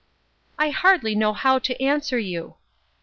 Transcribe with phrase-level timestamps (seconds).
[0.57, 2.55] "I hardly know how to answer you."